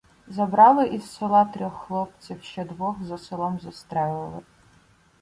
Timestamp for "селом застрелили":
3.17-4.39